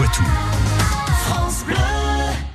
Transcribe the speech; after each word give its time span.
Poitou. 0.00 0.49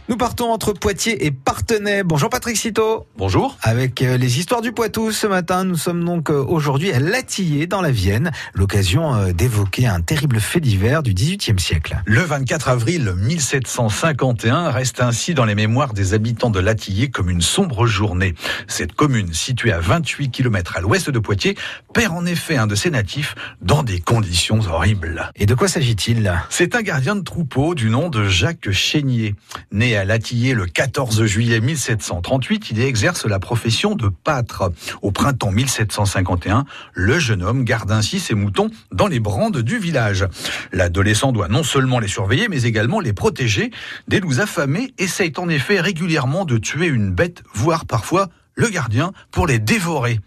Nous 0.08 0.18
partons 0.18 0.52
entre 0.52 0.72
Poitiers 0.72 1.26
et 1.26 1.32
Partenay. 1.32 2.04
Bonjour 2.04 2.30
Patrick 2.30 2.58
Citeau. 2.58 3.08
Bonjour. 3.18 3.58
Avec 3.64 4.04
euh, 4.04 4.18
les 4.18 4.38
histoires 4.38 4.62
du 4.62 4.72
Poitou 4.72 5.12
ce 5.12 5.26
matin, 5.26 5.64
nous 5.64 5.78
sommes 5.78 6.06
donc 6.06 6.30
euh, 6.30 6.46
aujourd'hui 6.48 6.92
à 6.92 7.00
Latillé 7.00 7.66
dans 7.66 7.82
la 7.82 7.90
Vienne, 7.90 8.32
l'occasion 8.54 9.16
euh, 9.16 9.32
d'évoquer 9.32 9.88
un 9.88 10.02
terrible 10.02 10.40
fait 10.40 10.60
divers 10.60 11.02
du 11.02 11.16
XVIIIe 11.16 11.60
siècle. 11.60 12.00
Le 12.06 12.22
24 12.22 12.70
avril 12.70 13.16
1751 13.18 14.70
reste 14.70 15.02
ainsi 15.02 15.34
dans 15.34 15.44
les 15.44 15.56
mémoires 15.56 15.94
des 15.94 16.14
habitants 16.14 16.52
de 16.52 16.60
Latillé 16.60 17.10
comme 17.10 17.32
une 17.32 17.42
sombre 17.42 17.88
journée. 17.88 18.36
Cette 18.68 18.94
commune, 18.94 19.34
située 19.34 19.72
à 19.72 19.80
28 19.80 20.30
km 20.30 20.78
à 20.78 20.82
l'ouest 20.82 21.10
de 21.10 21.18
Poitiers, 21.18 21.58
perd 21.96 22.14
en 22.14 22.28
effet 22.28 22.58
un 22.58 22.68
de 22.68 22.76
ses 22.76 22.92
natifs 22.92 23.34
dans 23.60 23.82
des 23.82 24.02
conditions 24.02 24.60
horribles. 24.70 25.32
Et 25.36 25.48
de 25.48 25.56
quoi 25.56 25.68
s'agit-il? 25.68 26.32
C'est 26.52 26.76
un 26.76 26.84
gardien 26.84 27.16
de 27.16 27.22
troupeau 27.22 27.74
du 27.74 27.90
nom 27.90 28.10
de 28.10 28.26
Jacques 28.26 28.70
Chénier. 28.70 29.34
Né 29.72 29.95
à 29.98 30.06
Latillé 30.06 30.54
le 30.54 30.66
14 30.66 31.26
juillet 31.26 31.60
1738, 31.60 32.72
il 32.72 32.82
exerce 32.82 33.26
la 33.26 33.40
profession 33.40 33.96
de 33.96 34.10
pâtre. 34.10 34.72
Au 35.02 35.12
printemps 35.12 35.52
1751, 35.52 36.66
le 36.94 37.20
jeune 37.20 37.44
homme 37.44 37.64
garde 37.64 37.92
ainsi 37.92 38.20
ses 38.20 38.36
moutons 38.36 38.70
dans 38.92 39.08
les 39.08 39.20
brandes 39.20 39.60
du 39.60 39.78
village. 39.78 40.26
L'adolescent 40.72 41.32
doit 41.32 41.48
non 41.48 41.64
seulement 41.64 42.00
les 42.00 42.08
surveiller, 42.08 42.48
mais 42.48 42.64
également 42.64 43.00
les 43.00 43.14
protéger. 43.14 43.72
Des 44.08 44.20
loups 44.20 44.40
affamés 44.40 44.94
essayent 44.98 45.34
en 45.38 45.50
effet 45.50 45.80
régulièrement 45.80 46.46
de 46.46 46.58
tuer 46.58 46.88
une 46.88 47.12
bête, 47.12 47.44
voire 47.54 47.86
parfois 47.86 48.30
le 48.56 48.70
gardien 48.70 49.12
pour 49.32 49.48
les 49.48 49.60
dévorer. 49.60 50.20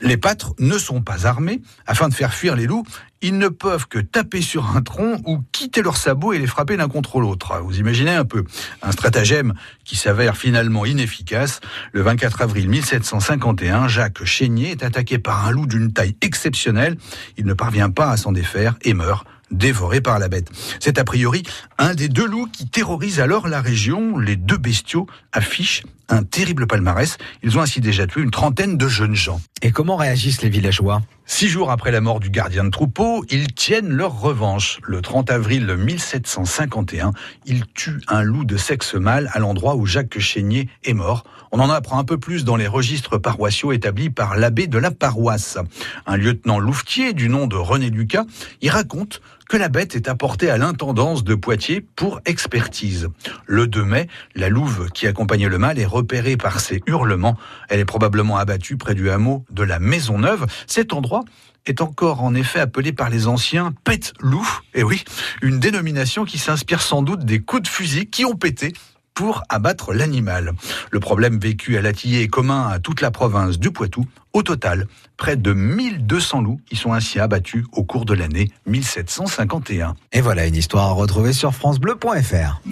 Les 0.00 0.16
pâtres 0.16 0.54
ne 0.58 0.76
sont 0.78 1.02
pas 1.02 1.26
armés. 1.26 1.60
Afin 1.86 2.08
de 2.08 2.14
faire 2.14 2.34
fuir 2.34 2.56
les 2.56 2.66
loups, 2.66 2.84
ils 3.22 3.36
ne 3.36 3.48
peuvent 3.48 3.86
que 3.86 3.98
taper 3.98 4.40
sur 4.40 4.76
un 4.76 4.82
tronc 4.82 5.20
ou 5.26 5.40
quitter 5.52 5.82
leurs 5.82 5.96
sabots 5.96 6.32
et 6.32 6.38
les 6.38 6.46
frapper 6.46 6.76
l'un 6.76 6.88
contre 6.88 7.20
l'autre. 7.20 7.60
Vous 7.62 7.78
imaginez 7.78 8.12
un 8.12 8.24
peu. 8.24 8.44
Un 8.82 8.92
stratagème 8.92 9.54
qui 9.84 9.96
s'avère 9.96 10.36
finalement 10.36 10.86
inefficace. 10.86 11.60
Le 11.92 12.02
24 12.02 12.42
avril 12.42 12.68
1751, 12.68 13.88
Jacques 13.88 14.24
Chénier 14.24 14.70
est 14.70 14.82
attaqué 14.82 15.18
par 15.18 15.46
un 15.46 15.50
loup 15.50 15.66
d'une 15.66 15.92
taille 15.92 16.16
exceptionnelle. 16.22 16.96
Il 17.36 17.44
ne 17.44 17.54
parvient 17.54 17.90
pas 17.90 18.10
à 18.10 18.16
s'en 18.16 18.32
défaire 18.32 18.76
et 18.82 18.94
meurt 18.94 19.26
dévoré 19.50 20.00
par 20.00 20.18
la 20.18 20.28
bête. 20.28 20.48
C'est 20.78 20.98
a 20.98 21.04
priori 21.04 21.42
un 21.78 21.94
des 21.94 22.08
deux 22.08 22.26
loups 22.26 22.46
qui 22.46 22.68
terrorise 22.68 23.20
alors 23.20 23.48
la 23.48 23.60
région. 23.60 24.16
Les 24.16 24.36
deux 24.36 24.58
bestiaux 24.58 25.06
affichent 25.32 25.82
un 26.10 26.22
terrible 26.22 26.66
palmarès. 26.66 27.18
Ils 27.42 27.58
ont 27.58 27.60
ainsi 27.60 27.80
déjà 27.80 28.06
tué 28.06 28.22
une 28.22 28.30
trentaine 28.30 28.76
de 28.76 28.88
jeunes 28.88 29.14
gens. 29.14 29.40
Et 29.62 29.70
comment 29.70 29.96
réagissent 29.96 30.42
les 30.42 30.48
villageois? 30.48 31.02
Six 31.26 31.48
jours 31.48 31.70
après 31.70 31.92
la 31.92 32.00
mort 32.00 32.18
du 32.18 32.28
gardien 32.28 32.64
de 32.64 32.70
troupeau, 32.70 33.24
ils 33.30 33.52
tiennent 33.52 33.90
leur 33.90 34.20
revanche. 34.20 34.80
Le 34.82 35.00
30 35.00 35.30
avril 35.30 35.76
1751, 35.76 37.12
ils 37.46 37.64
tuent 37.66 38.00
un 38.08 38.22
loup 38.22 38.44
de 38.44 38.56
sexe 38.56 38.94
mâle 38.94 39.30
à 39.32 39.38
l'endroit 39.38 39.76
où 39.76 39.86
Jacques 39.86 40.18
Chénier 40.18 40.68
est 40.82 40.92
mort. 40.92 41.24
On 41.52 41.60
en 41.60 41.70
apprend 41.70 41.98
un 41.98 42.04
peu 42.04 42.18
plus 42.18 42.44
dans 42.44 42.56
les 42.56 42.66
registres 42.66 43.18
paroissiaux 43.18 43.70
établis 43.72 44.10
par 44.10 44.36
l'abbé 44.36 44.66
de 44.66 44.78
la 44.78 44.90
paroisse. 44.90 45.58
Un 46.06 46.16
lieutenant 46.16 46.58
louvetier 46.58 47.12
du 47.12 47.28
nom 47.28 47.46
de 47.46 47.56
René 47.56 47.90
Lucas, 47.90 48.24
il 48.60 48.70
raconte 48.70 49.20
que 49.48 49.56
la 49.56 49.68
bête 49.68 49.96
est 49.96 50.08
apportée 50.08 50.48
à 50.48 50.58
l'intendance 50.58 51.24
de 51.24 51.34
Poitiers 51.34 51.84
pour 51.96 52.20
expertise. 52.24 53.08
Le 53.46 53.66
2 53.66 53.84
mai, 53.84 54.06
la 54.36 54.48
louve 54.48 54.90
qui 54.94 55.08
accompagnait 55.08 55.48
le 55.48 55.58
mâle 55.58 55.80
est 55.80 55.86
repérée 56.00 56.38
par 56.38 56.60
ses 56.60 56.82
hurlements. 56.86 57.36
Elle 57.68 57.80
est 57.80 57.84
probablement 57.84 58.38
abattue 58.38 58.76
près 58.76 58.94
du 58.94 59.10
hameau 59.10 59.44
de 59.50 59.62
la 59.62 59.78
Maison 59.78 60.18
Neuve. 60.18 60.46
Cet 60.66 60.94
endroit 60.94 61.24
est 61.66 61.82
encore 61.82 62.22
en 62.22 62.34
effet 62.34 62.58
appelé 62.58 62.92
par 62.92 63.10
les 63.10 63.26
anciens 63.26 63.72
pète 63.84 64.14
loup. 64.18 64.48
Et 64.74 64.82
oui, 64.82 65.04
une 65.42 65.60
dénomination 65.60 66.24
qui 66.24 66.38
s'inspire 66.38 66.80
sans 66.80 67.02
doute 67.02 67.24
des 67.24 67.40
coups 67.40 67.62
de 67.62 67.68
fusil 67.68 68.06
qui 68.06 68.24
ont 68.24 68.34
pété 68.34 68.72
pour 69.12 69.42
abattre 69.50 69.92
l'animal. 69.92 70.54
Le 70.90 71.00
problème 71.00 71.38
vécu 71.38 71.76
à 71.76 71.82
Latillé 71.82 72.22
est 72.22 72.28
commun 72.28 72.68
à 72.68 72.78
toute 72.78 73.02
la 73.02 73.10
province 73.10 73.58
du 73.58 73.70
Poitou. 73.70 74.06
Au 74.32 74.42
total, 74.42 74.86
près 75.18 75.36
de 75.36 75.52
1200 75.52 76.40
loups 76.40 76.60
y 76.70 76.76
sont 76.76 76.94
ainsi 76.94 77.20
abattus 77.20 77.66
au 77.72 77.84
cours 77.84 78.06
de 78.06 78.14
l'année 78.14 78.50
1751. 78.66 79.96
Et 80.12 80.22
voilà 80.22 80.46
une 80.46 80.56
histoire 80.56 80.86
à 80.86 80.92
retrouver 80.92 81.34
sur 81.34 81.54
francebleu.fr. 81.54 82.62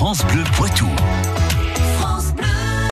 France 0.00 0.24
Bleu 0.32 0.44
Poitou. 0.56 0.88